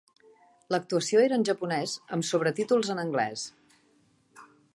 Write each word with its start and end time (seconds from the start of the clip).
L'actuació 0.75 1.21
era 1.25 1.37
en 1.41 1.45
japonès 1.49 1.93
amb 2.17 2.27
sobretítols 2.31 2.91
en 2.95 3.03
anglès. 3.07 3.45